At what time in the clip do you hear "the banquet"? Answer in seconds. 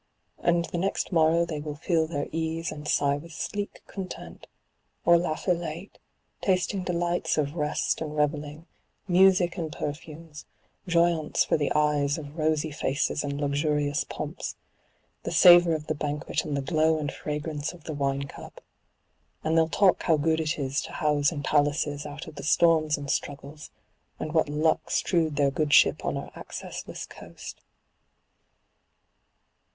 15.85-16.45